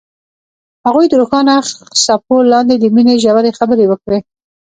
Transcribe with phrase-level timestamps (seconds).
[0.85, 1.53] هغوی د روښانه
[2.03, 4.19] څپو لاندې د مینې ژورې خبرې وکړې.